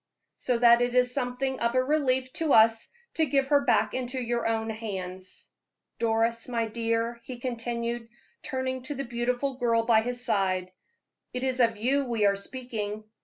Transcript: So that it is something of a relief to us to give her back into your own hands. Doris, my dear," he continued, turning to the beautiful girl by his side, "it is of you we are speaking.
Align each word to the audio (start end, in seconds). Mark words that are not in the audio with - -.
So 0.37 0.57
that 0.57 0.81
it 0.81 0.95
is 0.95 1.13
something 1.13 1.59
of 1.59 1.75
a 1.75 1.83
relief 1.83 2.33
to 2.33 2.53
us 2.53 2.89
to 3.13 3.27
give 3.27 3.49
her 3.49 3.63
back 3.65 3.93
into 3.93 4.19
your 4.19 4.47
own 4.47 4.71
hands. 4.71 5.51
Doris, 5.99 6.47
my 6.47 6.65
dear," 6.65 7.21
he 7.23 7.37
continued, 7.37 8.09
turning 8.41 8.81
to 8.85 8.95
the 8.95 9.03
beautiful 9.03 9.57
girl 9.59 9.83
by 9.83 10.01
his 10.01 10.25
side, 10.25 10.71
"it 11.35 11.43
is 11.43 11.59
of 11.59 11.77
you 11.77 12.05
we 12.05 12.25
are 12.25 12.35
speaking. 12.35 13.03